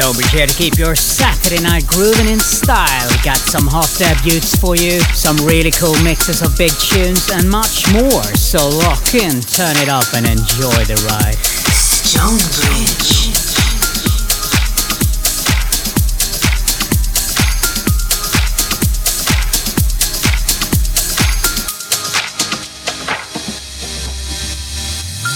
Don't 0.00 0.16
be 0.16 0.24
sure 0.24 0.46
to 0.46 0.56
keep 0.56 0.78
your 0.78 0.96
Saturday 0.96 1.62
night 1.62 1.86
grooving 1.86 2.26
in 2.26 2.38
style. 2.40 3.06
We 3.10 3.22
got 3.22 3.36
some 3.36 3.66
hot 3.66 3.92
debuts 3.98 4.56
for 4.56 4.74
you, 4.74 4.98
some 5.12 5.36
really 5.44 5.70
cool 5.70 5.94
mixes 6.02 6.40
of 6.40 6.56
big 6.56 6.72
tunes, 6.72 7.28
and 7.28 7.50
much 7.50 7.84
more. 7.92 8.24
So 8.32 8.66
lock 8.80 9.14
in, 9.14 9.42
turn 9.42 9.76
it 9.76 9.90
up, 9.90 10.08
and 10.14 10.24
enjoy 10.24 10.88
the 10.88 10.96
ride. 11.04 11.36
Stonebridge. 11.68 13.28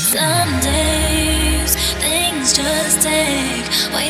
Some 0.08 0.60
days 0.60 1.76
things 2.00 2.54
just 2.54 3.02
take 3.02 3.63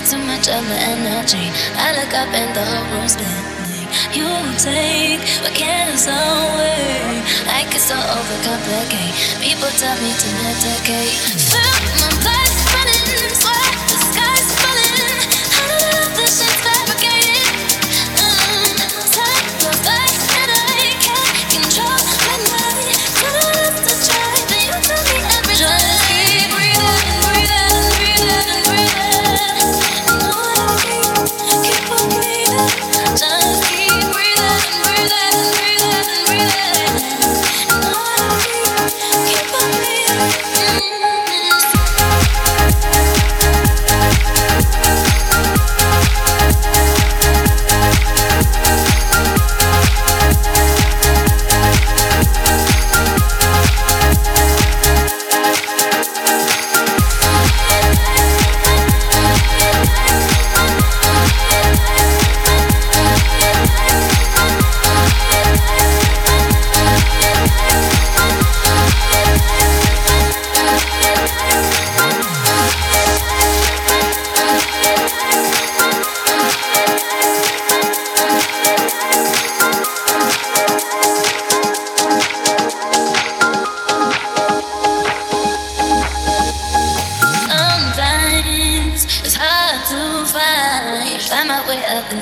too 0.05 0.19
much 0.19 0.49
of 0.49 0.63
my 0.69 0.77
energy. 0.77 1.49
I 1.77 1.97
look 1.97 2.13
up 2.13 2.29
and 2.29 2.55
the 2.55 2.61
whole 2.61 2.85
room's 2.93 3.13
spinning. 3.13 3.89
You 4.13 4.29
take 4.61 5.21
what 5.41 5.55
can 5.55 5.97
away. 5.97 7.23
I 7.49 7.65
get 7.71 7.81
so 7.81 7.97
overcomplicate. 7.97 9.41
People 9.41 9.71
tell 9.81 9.97
me 10.03 10.13
to 10.13 10.29
medicate. 10.45 12.04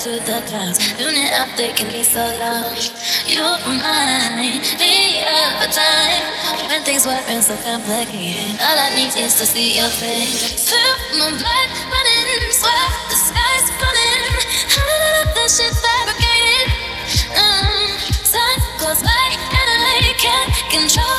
Into 0.04 0.18
the 0.26 0.40
clouds. 0.46 0.78
Tuning 0.98 1.30
up, 1.38 1.48
they 1.56 1.72
can 1.72 1.86
be 1.92 2.02
so 2.02 2.18
loud. 2.18 2.74
You 3.26 3.42
remind 3.62 4.34
me 4.78 5.22
of 5.22 5.62
a 5.62 5.68
time 5.70 6.26
when 6.66 6.82
things 6.82 7.06
weren't 7.06 7.44
so 7.44 7.54
complicated. 7.62 8.58
All 8.58 8.78
I 8.78 8.90
need 8.96 9.14
is 9.14 9.38
to 9.38 9.46
see 9.46 9.78
your 9.78 9.88
face. 10.02 10.66
Feel 10.68 11.18
my 11.18 11.30
blood 11.30 11.68
running, 11.86 12.50
sweat, 12.50 12.92
the 13.10 13.16
sky's 13.16 13.66
falling. 13.78 14.22
Don't 14.74 14.86
know 14.90 15.34
this 15.34 15.60
shit 15.60 15.70
fabricated. 15.70 16.66
Mm, 17.38 17.94
time 18.26 18.60
goes 18.82 19.02
by 19.02 19.26
and 19.54 19.68
I 19.86 20.14
can't 20.18 20.50
control 20.70 21.18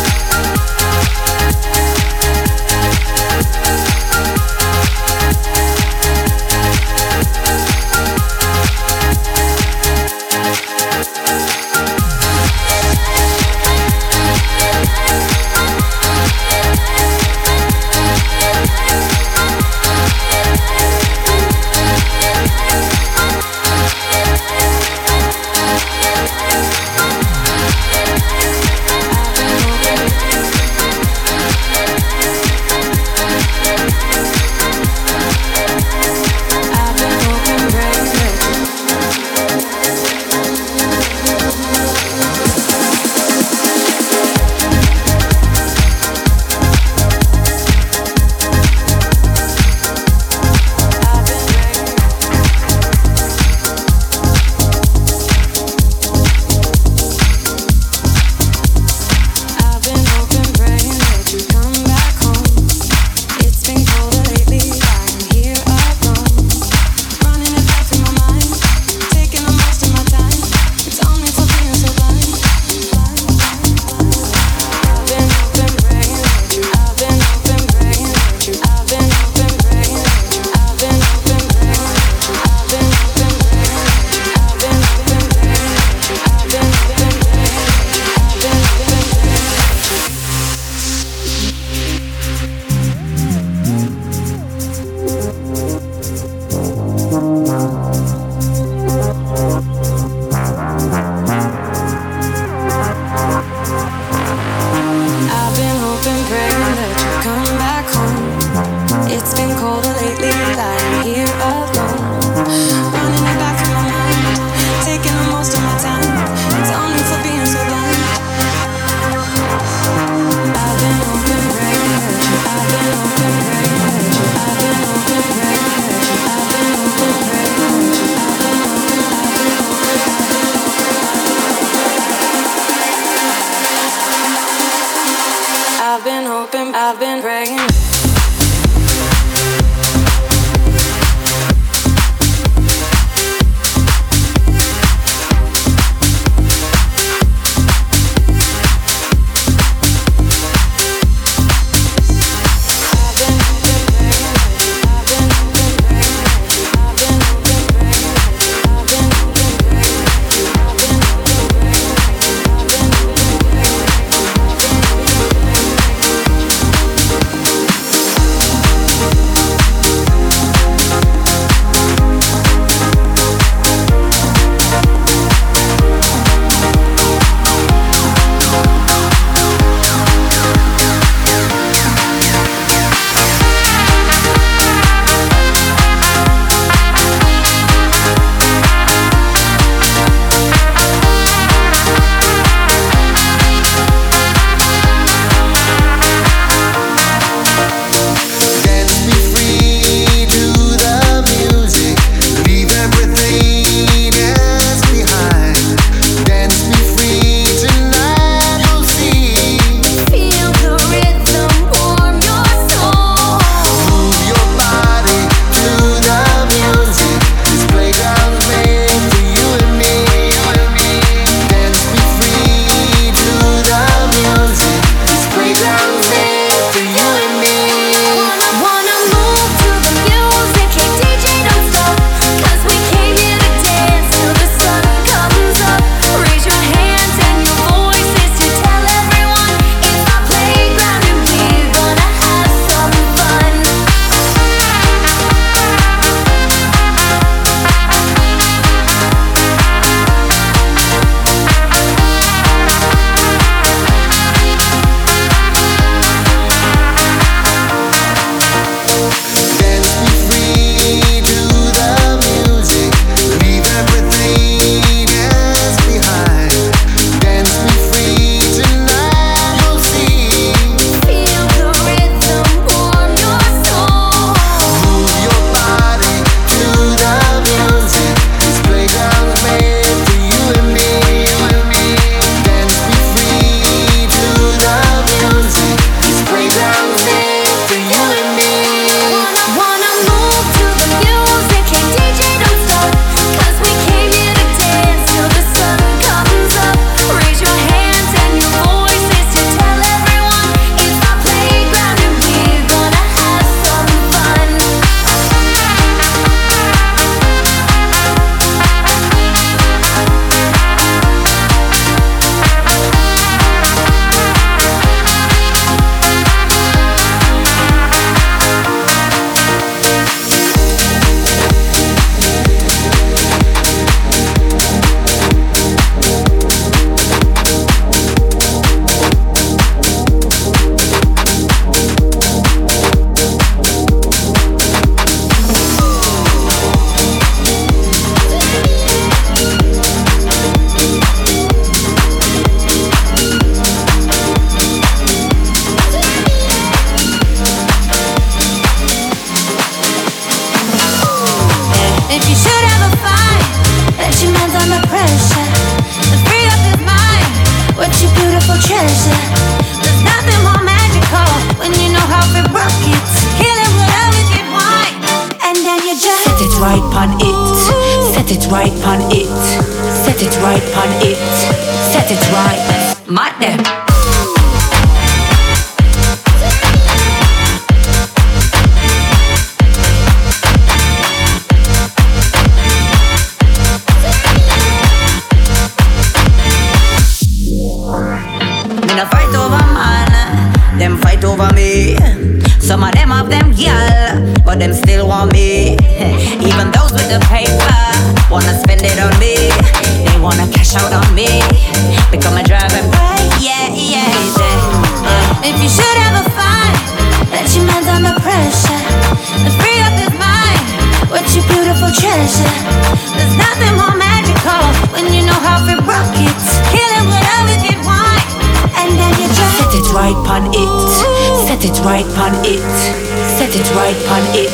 right 423.93 424.09
on 424.09 424.23
it. 424.35 424.49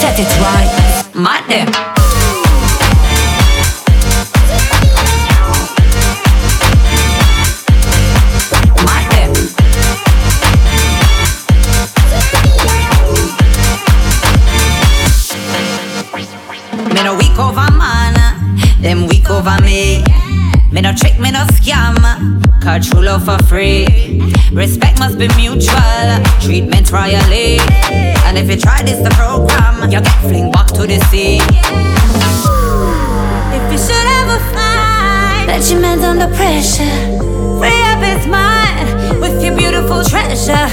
Set 0.00 0.18
it 0.18 0.40
right. 0.40 1.12
Money. 1.14 1.72
them 18.82 19.08
weak 19.08 19.28
over 19.28 19.56
me. 19.62 20.04
Me 20.70 20.80
no 20.80 20.92
trick, 20.92 21.18
me 21.18 21.32
no 21.32 21.44
scam, 21.46 21.96
true 22.84 23.02
love 23.02 23.24
for 23.24 23.38
free. 23.46 24.22
Respect 24.52 25.00
must 25.00 25.18
be 25.18 25.26
mutual, 25.36 26.22
treatment 26.40 26.92
royally. 26.92 27.58
And 28.36 28.44
if 28.44 28.54
you 28.54 28.60
try 28.60 28.82
this 28.82 28.98
the 28.98 29.08
program, 29.16 29.90
you'll 29.90 30.02
get 30.02 30.20
fling 30.20 30.52
back 30.52 30.66
to 30.76 30.86
the 30.86 31.00
sea. 31.08 31.40
If 33.56 33.64
you 33.72 33.78
should 33.80 34.08
ever 34.20 34.36
find 34.52 35.48
that 35.48 35.64
your 35.70 35.80
man's 35.80 36.04
under 36.04 36.28
pressure, 36.36 36.84
free 37.56 37.80
up 37.88 38.04
his 38.04 38.26
mind 38.26 39.22
with 39.22 39.42
your 39.42 39.56
beautiful 39.56 40.04
treasure. 40.04 40.68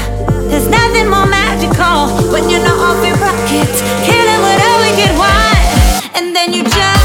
There's 0.52 0.68
nothing 0.68 1.08
more 1.08 1.26
magical 1.26 2.12
when 2.34 2.50
you're 2.50 2.60
not 2.60 2.76
off 2.84 3.00
your 3.00 3.16
rockets, 3.16 3.80
killing 4.04 4.42
with 4.44 4.60
a 4.60 4.74
wicked 4.84 5.16
wine, 5.16 6.20
and 6.20 6.36
then 6.36 6.52
you 6.52 6.66
just. 6.66 7.03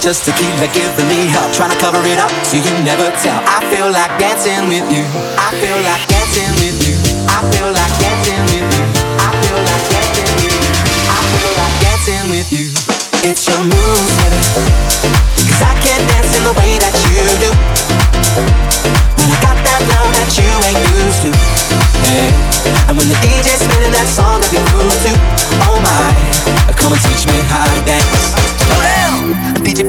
Just 0.00 0.24
to 0.24 0.32
keep 0.32 0.48
like 0.56 0.72
giving 0.72 1.08
me 1.12 1.28
help, 1.28 1.52
trying 1.52 1.68
to 1.68 1.76
cover 1.76 2.00
it 2.08 2.16
up 2.16 2.32
so 2.48 2.56
you 2.56 2.72
never 2.88 3.12
tell. 3.20 3.36
I 3.44 3.60
feel 3.68 3.92
like 3.92 4.08
dancing 4.16 4.64
with 4.64 4.88
you. 4.88 5.04
I 5.36 5.52
feel 5.60 5.76
like 5.84 6.00
dancing 6.08 6.52
with 6.56 6.80
you. 6.88 6.96
I 7.28 7.44
feel 7.52 7.68
like 7.68 7.94
dancing 8.00 8.40
with 8.48 8.64
you. 8.80 8.84
I 9.20 9.28
feel 9.44 9.60
like 9.60 9.84
dancing 9.92 10.24
with 10.24 10.40
you. 10.40 10.56
I 11.04 11.20
feel 11.20 11.52
like 11.52 11.76
dancing 11.84 12.26
with 12.32 12.48
you. 12.48 12.66
It's 13.28 13.44
your 13.44 13.60
moves, 13.60 14.12
baby. 14.16 14.40
Cause 15.36 15.62
I 15.68 15.76
can't 15.84 16.04
dance 16.08 16.32
in 16.32 16.42
the 16.48 16.54
way 16.56 16.80
that 16.80 16.96
you 17.04 17.20
do. 17.36 17.50
When 19.20 19.28
I 19.28 19.38
got 19.44 19.56
that 19.60 19.80
love 19.84 20.10
that 20.16 20.32
you 20.32 20.48
ain't 20.48 20.80
used 20.96 21.28
to. 21.28 21.30
Hey. 22.08 22.32
And 22.88 22.96
when 22.96 23.04
the 23.04 23.18
DJ's 23.20 23.60
spinning 23.60 23.92
that 23.92 24.08
song 24.08 24.40
that 24.40 24.48
we 24.48 24.60
move 24.72 24.96
to, 25.04 25.12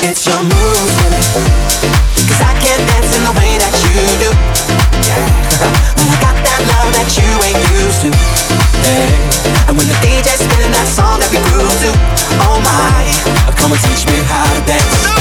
It's 0.00 0.24
your. 0.26 0.38
Cause 0.38 0.46
I 2.40 2.54
can't 2.62 2.86
dance 2.86 3.16
in 3.16 3.22
the 3.26 3.32
way 3.34 3.58
that 3.58 3.74
you 3.82 3.90
do. 4.22 4.30
Got 6.22 6.38
that 6.38 6.62
love 6.70 6.94
that 6.94 7.18
you 7.18 7.26
ain't 7.42 7.58
used 7.82 8.06
to. 8.06 8.14
And 9.66 9.74
when 9.76 9.88
the 9.88 9.94
DJ's 9.98 10.38
spinning 10.38 10.70
that 10.70 10.86
song 10.86 11.18
that 11.18 11.26
we 11.34 11.42
to, 11.42 11.90
oh 12.46 12.62
my, 12.62 13.10
come 13.58 13.72
and 13.72 13.80
teach 13.90 14.06
me 14.06 14.22
how 14.22 14.46
to 14.54 14.62
dance 14.66 15.17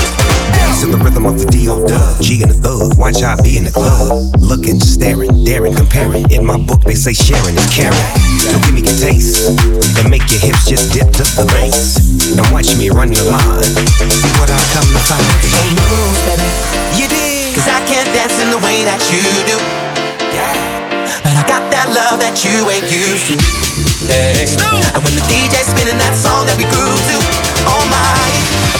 to 0.77 0.86
the 0.93 0.98
rhythm 1.01 1.25
of 1.25 1.41
the 1.41 1.50
D.O. 1.50 1.89
Dub. 1.89 2.22
G 2.22 2.46
and 2.46 2.53
the 2.53 2.57
thug, 2.62 2.93
watch 3.01 3.25
I 3.25 3.34
be 3.41 3.57
in 3.57 3.65
the 3.65 3.74
club. 3.74 4.29
Looking, 4.38 4.77
staring, 4.77 5.34
daring, 5.41 5.74
comparing. 5.74 6.29
In 6.29 6.46
my 6.46 6.62
book, 6.62 6.86
they 6.86 6.93
say 6.93 7.17
sharing 7.17 7.57
is 7.57 7.65
caring. 7.74 7.98
So 8.46 8.62
give 8.62 8.77
me 8.77 8.86
a 8.86 8.93
taste 8.93 9.57
and 9.98 10.05
make 10.05 10.22
your 10.29 10.38
hips 10.38 10.69
just 10.69 10.93
dip 10.93 11.10
to 11.17 11.25
the 11.34 11.50
bass. 11.50 11.98
And 12.29 12.46
watch 12.53 12.77
me 12.77 12.93
run 12.93 13.10
your 13.10 13.25
line. 13.25 13.74
See 14.05 14.34
what 14.38 14.53
I 14.53 14.62
come 14.77 14.86
to 14.93 15.01
find. 15.01 15.25
So 15.50 15.57
move, 15.81 16.17
baby. 16.29 16.50
You 16.93 17.05
did. 17.10 17.57
Cause 17.57 17.65
I 17.65 17.81
can't 17.89 18.10
dance 18.13 18.38
in 18.38 18.53
the 18.53 18.62
way 18.62 18.86
that 18.86 19.01
you 19.10 19.25
do. 19.50 19.57
Yeah. 20.29 20.53
But 21.25 21.34
I 21.34 21.43
got 21.50 21.65
that 21.74 21.89
love 21.89 22.22
that 22.22 22.38
you 22.46 22.53
ain't 22.69 22.86
used 22.86 23.34
to. 23.34 23.36
Hey. 24.05 24.46
And 24.93 25.01
when 25.01 25.13
the 25.17 25.25
DJ's 25.25 25.74
spinning 25.74 25.98
that 25.98 26.13
song 26.13 26.46
that 26.46 26.53
we 26.53 26.69
grew 26.69 26.93
to, 26.93 27.17
oh 27.65 27.81
my. 27.89 28.57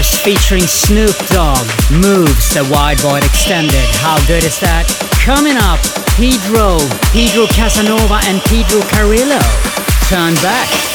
Featuring 0.00 0.66
Snoop 0.66 1.14
Dogg 1.28 1.66
moves 1.90 2.54
the 2.54 2.66
Wide 2.72 2.98
Void 3.00 3.24
Extended. 3.24 3.74
How 4.00 4.16
good 4.26 4.42
is 4.42 4.58
that? 4.60 4.88
Coming 5.20 5.58
up, 5.60 5.80
Pedro, 6.16 6.78
Pedro 7.12 7.46
Casanova 7.46 8.20
and 8.24 8.40
Pedro 8.48 8.80
Carrillo. 8.88 9.40
Turn 10.08 10.34
back. 10.40 10.91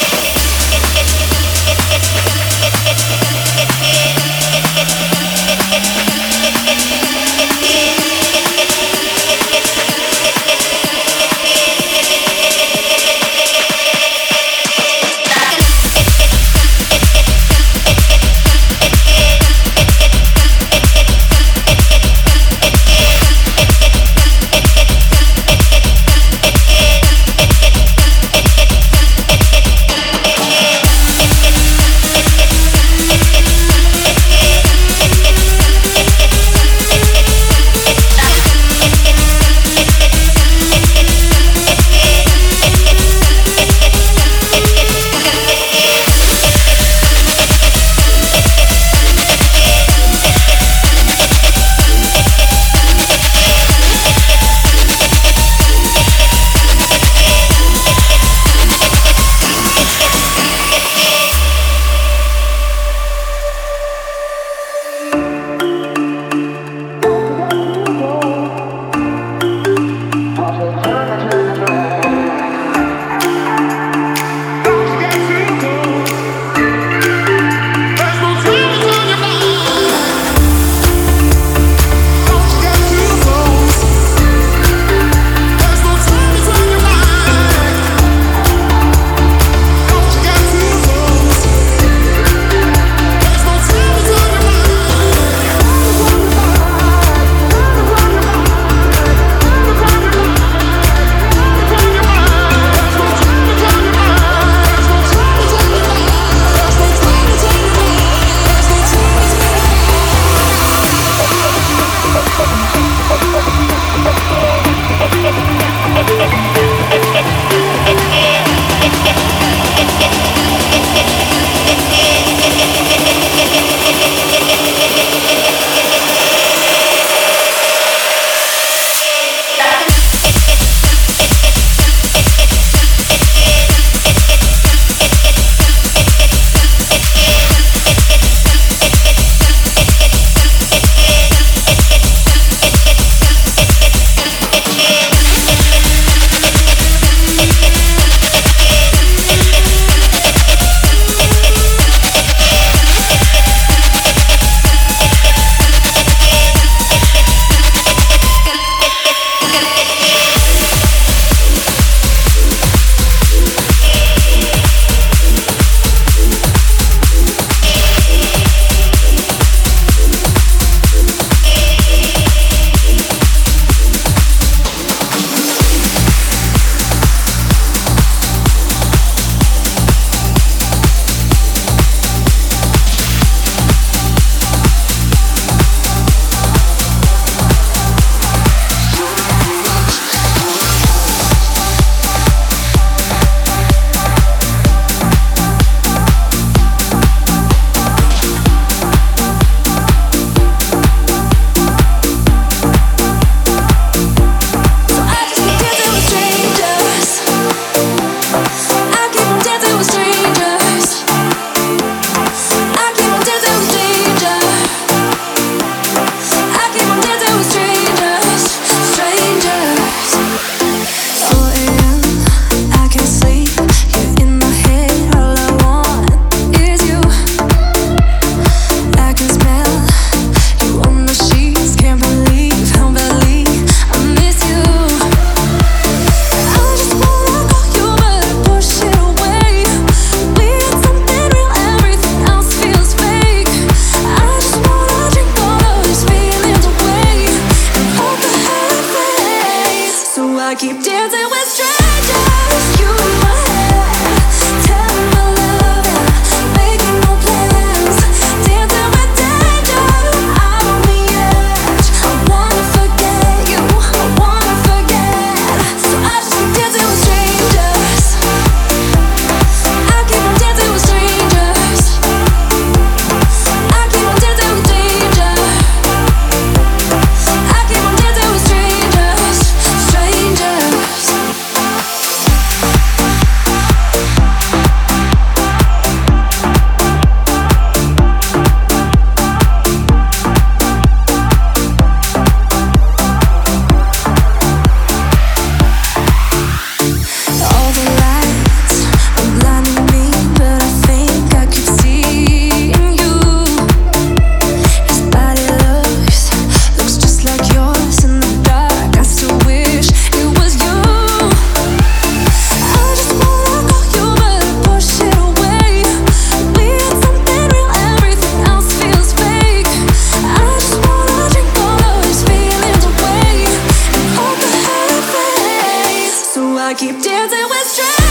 I 326.67 326.73
keep 326.73 327.01
dancing 327.01 327.47
with 327.49 327.67
strength. 327.67 328.06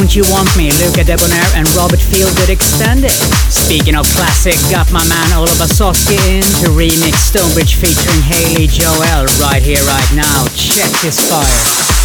Don't 0.00 0.16
You 0.16 0.24
Want 0.32 0.48
Me, 0.56 0.72
Luca 0.80 1.04
Debonaire 1.04 1.44
and 1.56 1.68
Robert 1.76 2.00
Feelgood 2.00 2.48
extended. 2.48 3.10
Speaking 3.52 3.96
of 3.96 4.06
classic, 4.06 4.56
got 4.72 4.90
my 4.90 5.06
man 5.06 5.30
Oliver 5.34 5.68
Soski 5.68 6.16
in 6.26 6.40
to 6.40 6.70
remix 6.72 7.16
Stonebridge 7.28 7.74
featuring 7.74 8.22
Haley 8.22 8.66
Joel 8.66 9.26
right 9.44 9.62
here, 9.62 9.82
right 9.84 10.10
now. 10.16 10.46
Check 10.56 10.90
this 11.02 11.20
fire. 11.28 11.99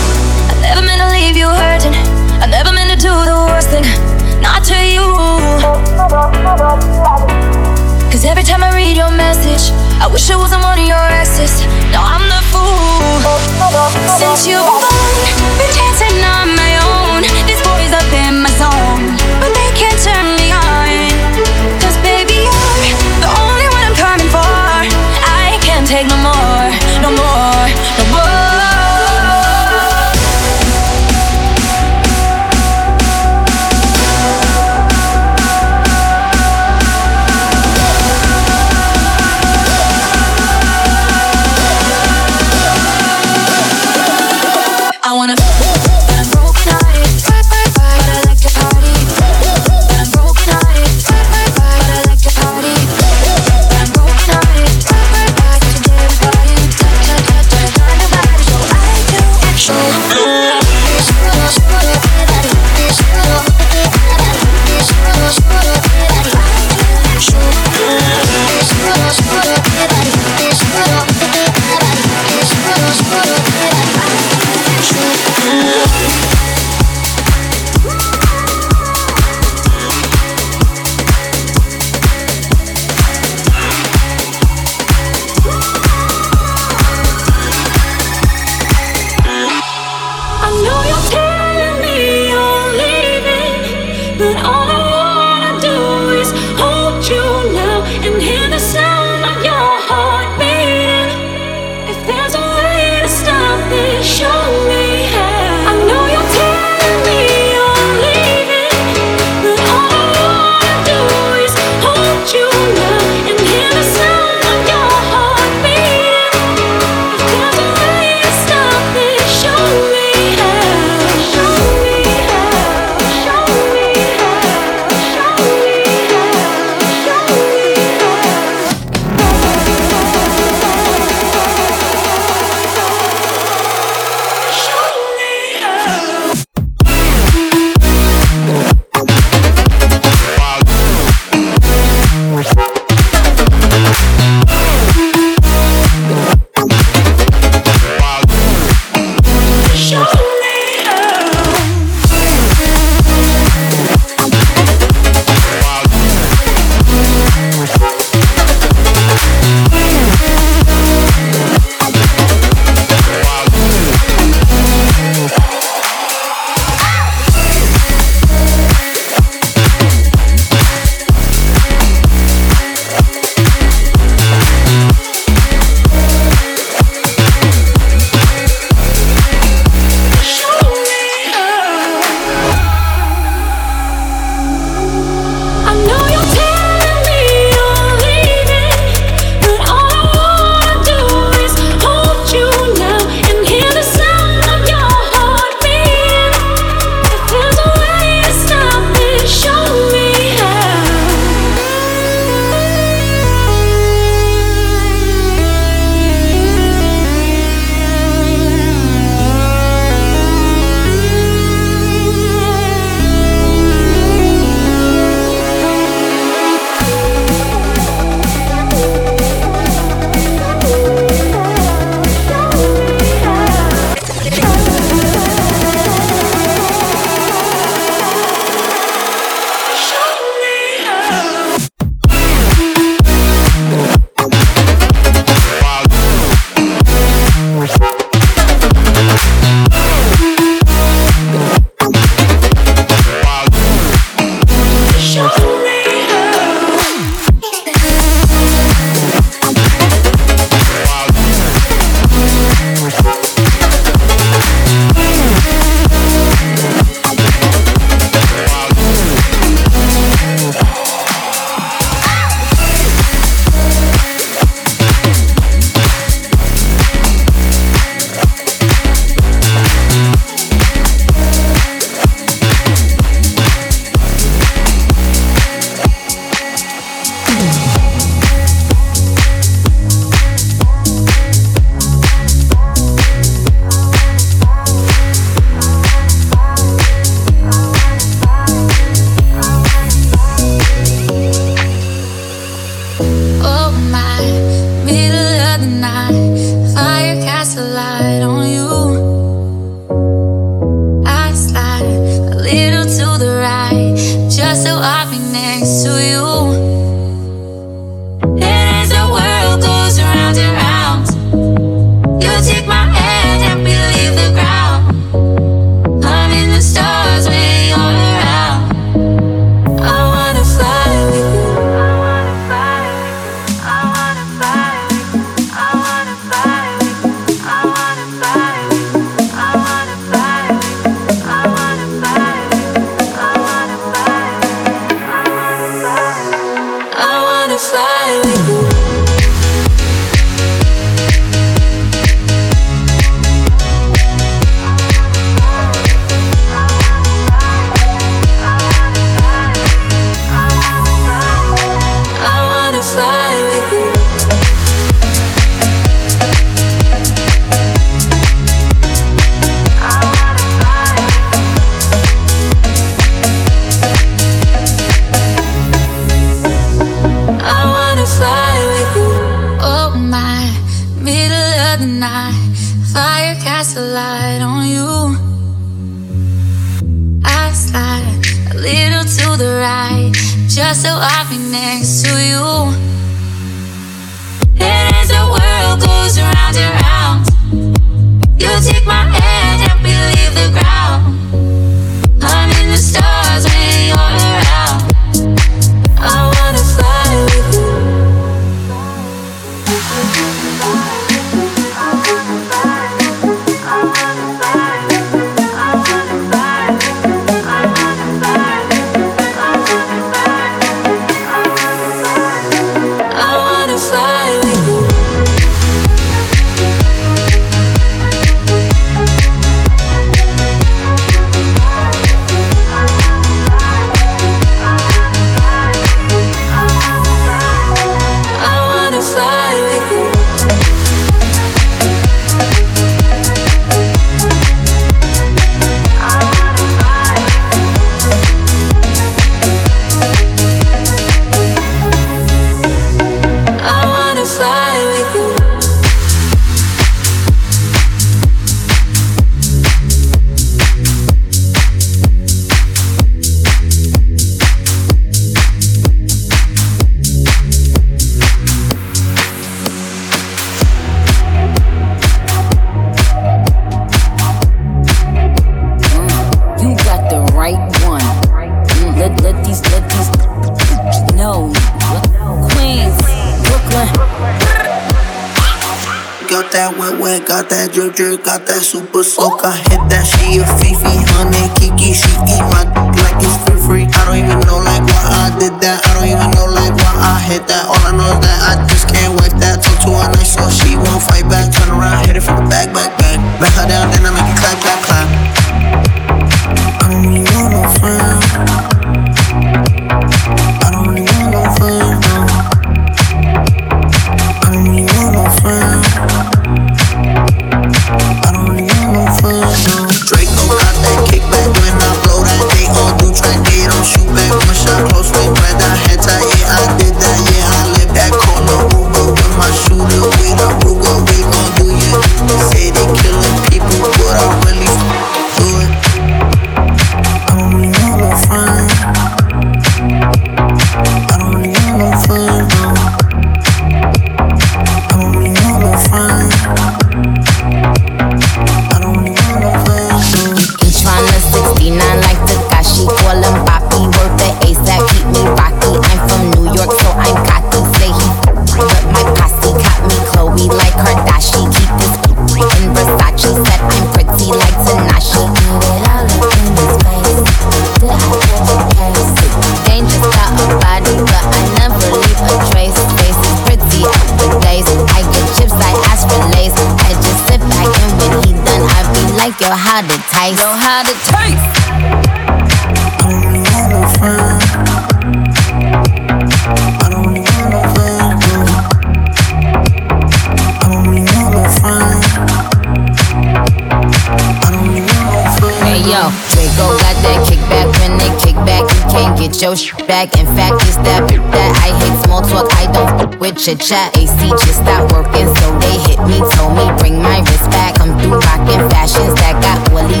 Cha-cha, 593.44 593.90
AC 593.92 594.30
just 594.40 594.64
stopped 594.64 594.90
working, 594.90 595.28
so 595.36 595.58
they 595.58 595.76
hit 595.76 596.00
me, 596.08 596.16
told 596.32 596.56
me 596.56 596.64
bring 596.78 596.96
my 597.02 597.20
wrist 597.20 597.44
back. 597.50 597.78
I'm 597.78 597.92
through 598.00 598.16
rocking 598.16 598.64
fashions 598.72 599.12
that 599.20 599.36
got 599.44 599.60
all 599.70 599.86
these 599.86 600.00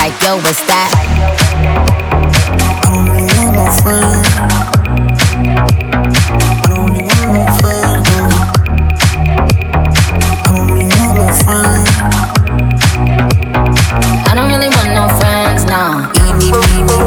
like 0.00 0.16
yo, 0.24 0.40
what's 0.40 0.64
that? 0.64 0.88
I'm 2.88 3.04
I 14.24 14.34
don't 14.34 14.48
really 14.48 14.70
want 14.72 14.88
no 14.96 15.04
friends, 15.20 15.66
nah. 15.66 16.08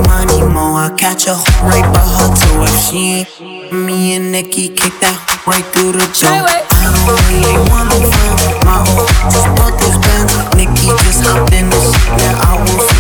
Money, 0.06 0.38
I 0.78 0.94
catch 0.96 1.26
a 1.26 1.34
right 1.66 1.82
by 1.92 2.06
her 2.06 2.43
she 2.84 2.98
ain't 2.98 3.72
me 3.72 4.16
and 4.16 4.32
Nikki 4.32 4.68
kick 4.68 4.94
that 5.00 5.16
right 5.48 5.64
through 5.72 5.94
the 5.94 6.06
joint. 6.12 6.44
I 6.44 6.84
don't 6.84 7.16
really 7.32 7.56
wanna 7.72 7.96
my 8.66 8.84
whole 8.84 9.08
Just 9.32 9.48
bought 9.56 9.80
this 9.80 9.96
Nikki 10.58 10.88
just 11.04 11.24
hopped 11.24 11.54
in 11.54 11.70
this. 11.70 11.92
Now 12.18 12.42
I. 12.42 12.93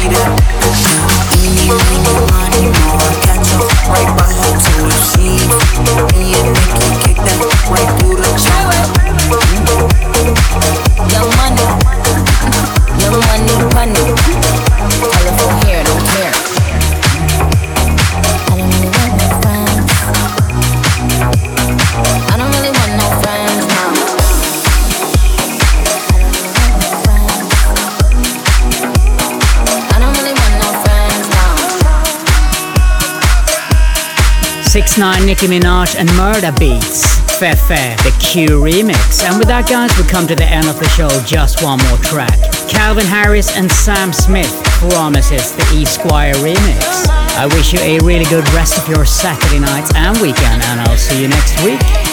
It's 34.86 34.98
9 34.98 35.26
Nicki 35.26 35.48
Minaj 35.48 35.96
and 35.96 36.10
Murda 36.10 36.52
Beatz. 36.60 37.08
Fair 37.40 37.56
Fair, 37.56 37.96
the 38.04 38.14
Q 38.20 38.60
remix. 38.60 39.24
And 39.24 39.40
with 39.40 39.48
that, 39.48 39.70
guys, 39.70 39.96
we 39.98 40.04
come 40.04 40.28
to 40.28 40.36
the 40.36 40.44
end 40.44 40.68
of 40.68 40.78
the 40.78 40.90
show. 40.90 41.08
Just 41.24 41.64
one 41.64 41.80
more 41.88 41.98
track. 42.00 42.36
Calvin 42.68 43.06
Harris 43.06 43.56
and 43.56 43.72
Sam 43.72 44.12
Smith 44.12 44.52
promises 44.84 45.56
the 45.56 45.64
Esquire 45.80 46.36
remix. 46.44 47.08
I 47.40 47.48
wish 47.56 47.72
you 47.72 47.80
a 47.80 48.04
really 48.04 48.26
good 48.26 48.44
rest 48.52 48.78
of 48.78 48.86
your 48.90 49.06
Saturday 49.06 49.60
night 49.60 49.88
and 49.96 50.20
weekend, 50.20 50.62
and 50.62 50.82
I'll 50.82 50.98
see 50.98 51.22
you 51.22 51.30
next 51.30 51.64
week. 51.64 52.13